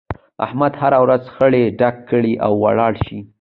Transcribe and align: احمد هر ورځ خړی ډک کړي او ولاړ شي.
احمد 0.45 0.73
هر 0.81 0.93
ورځ 1.03 1.23
خړی 1.35 1.63
ډک 1.79 1.95
کړي 2.09 2.33
او 2.45 2.51
ولاړ 2.63 2.93
شي. 3.05 3.17